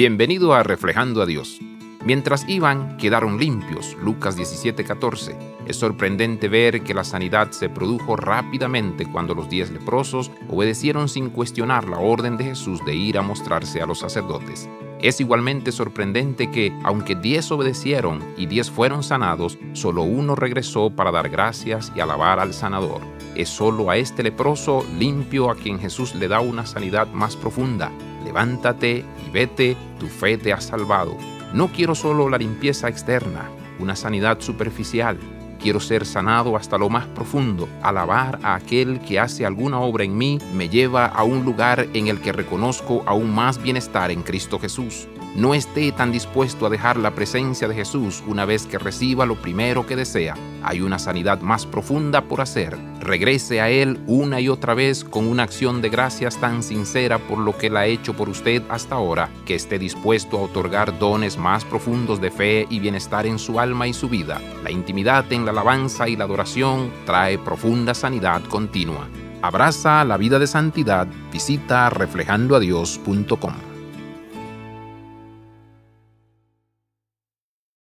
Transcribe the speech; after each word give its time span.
Bienvenido 0.00 0.54
a 0.54 0.62
Reflejando 0.62 1.20
a 1.20 1.26
Dios. 1.26 1.60
Mientras 2.06 2.48
iban, 2.48 2.96
quedaron 2.96 3.38
limpios. 3.38 3.98
Lucas 4.02 4.34
17:14. 4.34 5.36
Es 5.66 5.76
sorprendente 5.76 6.48
ver 6.48 6.80
que 6.80 6.94
la 6.94 7.04
sanidad 7.04 7.50
se 7.50 7.68
produjo 7.68 8.16
rápidamente 8.16 9.04
cuando 9.04 9.34
los 9.34 9.50
diez 9.50 9.70
leprosos 9.70 10.30
obedecieron 10.48 11.10
sin 11.10 11.28
cuestionar 11.28 11.86
la 11.86 11.98
orden 11.98 12.38
de 12.38 12.44
Jesús 12.44 12.82
de 12.86 12.94
ir 12.94 13.18
a 13.18 13.22
mostrarse 13.22 13.82
a 13.82 13.86
los 13.86 13.98
sacerdotes. 13.98 14.70
Es 15.02 15.20
igualmente 15.20 15.70
sorprendente 15.70 16.50
que, 16.50 16.72
aunque 16.82 17.14
diez 17.14 17.52
obedecieron 17.52 18.24
y 18.38 18.46
diez 18.46 18.70
fueron 18.70 19.02
sanados, 19.02 19.58
solo 19.74 20.02
uno 20.02 20.34
regresó 20.34 20.88
para 20.88 21.10
dar 21.10 21.28
gracias 21.28 21.92
y 21.94 22.00
alabar 22.00 22.40
al 22.40 22.54
sanador. 22.54 23.02
Es 23.34 23.50
solo 23.50 23.90
a 23.90 23.98
este 23.98 24.22
leproso 24.22 24.82
limpio 24.98 25.50
a 25.50 25.56
quien 25.56 25.78
Jesús 25.78 26.14
le 26.14 26.26
da 26.26 26.40
una 26.40 26.64
sanidad 26.64 27.06
más 27.08 27.36
profunda, 27.36 27.92
levántate 28.24 29.04
y 29.26 29.30
vete, 29.30 29.76
tu 30.00 30.08
fe 30.08 30.36
te 30.36 30.52
ha 30.52 30.60
salvado. 30.60 31.16
No 31.54 31.68
quiero 31.68 31.94
solo 31.94 32.28
la 32.28 32.38
limpieza 32.38 32.88
externa, 32.88 33.48
una 33.78 33.94
sanidad 33.94 34.40
superficial. 34.40 35.16
Quiero 35.62 35.78
ser 35.78 36.06
sanado 36.06 36.56
hasta 36.56 36.78
lo 36.78 36.88
más 36.88 37.06
profundo. 37.06 37.68
Alabar 37.82 38.40
a 38.42 38.54
aquel 38.54 38.98
que 39.00 39.20
hace 39.20 39.46
alguna 39.46 39.78
obra 39.78 40.04
en 40.04 40.16
mí 40.16 40.38
me 40.54 40.68
lleva 40.68 41.06
a 41.06 41.22
un 41.22 41.44
lugar 41.44 41.86
en 41.92 42.08
el 42.08 42.20
que 42.20 42.32
reconozco 42.32 43.04
aún 43.06 43.32
más 43.32 43.62
bienestar 43.62 44.10
en 44.10 44.22
Cristo 44.22 44.58
Jesús 44.58 45.06
no 45.34 45.54
esté 45.54 45.92
tan 45.92 46.12
dispuesto 46.12 46.66
a 46.66 46.70
dejar 46.70 46.96
la 46.96 47.12
presencia 47.12 47.68
de 47.68 47.74
Jesús 47.74 48.22
una 48.26 48.44
vez 48.44 48.66
que 48.66 48.78
reciba 48.78 49.26
lo 49.26 49.36
primero 49.36 49.86
que 49.86 49.96
desea. 49.96 50.34
Hay 50.62 50.80
una 50.80 50.98
sanidad 50.98 51.40
más 51.40 51.66
profunda 51.66 52.22
por 52.22 52.40
hacer. 52.40 52.76
Regrese 53.00 53.60
a 53.60 53.70
Él 53.70 53.98
una 54.06 54.40
y 54.40 54.48
otra 54.48 54.74
vez 54.74 55.04
con 55.04 55.26
una 55.26 55.44
acción 55.44 55.80
de 55.80 55.88
gracias 55.88 56.36
tan 56.38 56.62
sincera 56.62 57.18
por 57.18 57.38
lo 57.38 57.56
que 57.56 57.68
Él 57.68 57.76
ha 57.76 57.86
hecho 57.86 58.14
por 58.14 58.28
usted 58.28 58.62
hasta 58.68 58.96
ahora, 58.96 59.30
que 59.46 59.54
esté 59.54 59.78
dispuesto 59.78 60.38
a 60.38 60.42
otorgar 60.42 60.98
dones 60.98 61.38
más 61.38 61.64
profundos 61.64 62.20
de 62.20 62.30
fe 62.30 62.66
y 62.68 62.80
bienestar 62.80 63.26
en 63.26 63.38
su 63.38 63.60
alma 63.60 63.86
y 63.86 63.92
su 63.92 64.08
vida. 64.08 64.40
La 64.62 64.70
intimidad 64.70 65.32
en 65.32 65.44
la 65.44 65.52
alabanza 65.52 66.08
y 66.08 66.16
la 66.16 66.24
adoración 66.24 66.90
trae 67.06 67.38
profunda 67.38 67.94
sanidad 67.94 68.42
continua. 68.44 69.08
Abraza 69.42 70.04
la 70.04 70.16
vida 70.16 70.38
de 70.38 70.46
santidad. 70.46 71.06
Visita 71.32 71.88
reflejandoadios.com. 71.88 73.69